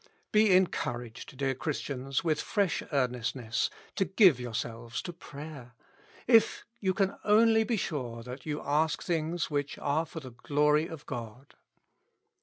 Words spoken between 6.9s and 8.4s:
can only be sure